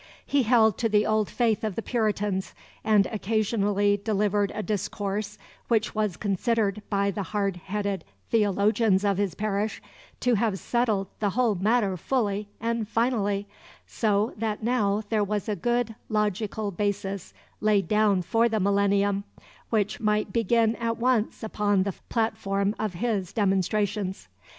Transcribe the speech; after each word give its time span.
He 0.25 0.41
held 0.41 0.79
to 0.79 0.89
the 0.89 1.05
old 1.05 1.29
faith 1.29 1.63
of 1.63 1.75
the 1.75 1.83
Puritans, 1.83 2.55
and 2.83 3.05
occasionally 3.05 4.01
delivered 4.03 4.51
a 4.55 4.63
discourse 4.63 5.37
which 5.67 5.93
was 5.93 6.17
considered 6.17 6.81
by 6.89 7.11
the 7.11 7.21
hard 7.21 7.57
headed 7.57 8.03
theologians 8.31 9.05
of 9.05 9.17
his 9.19 9.35
parish 9.35 9.79
to 10.21 10.33
have 10.33 10.57
settled 10.57 11.05
the 11.19 11.29
whole 11.29 11.53
matter 11.53 11.95
fully 11.97 12.49
and 12.59 12.87
finally, 12.89 13.47
so 13.85 14.33
that 14.37 14.63
now 14.63 15.03
there 15.09 15.23
was 15.23 15.47
a 15.47 15.55
good 15.55 15.93
logical 16.09 16.71
basis 16.71 17.31
laid 17.59 17.87
down 17.87 18.23
for 18.23 18.49
the 18.49 18.59
Millennium, 18.59 19.23
which 19.69 19.99
might 19.99 20.33
begin 20.33 20.75
at 20.77 20.97
once 20.97 21.43
upon 21.43 21.83
the 21.83 21.93
platform 22.09 22.73
of 22.79 22.95
his 22.95 23.31
demonstrations. 23.33 24.29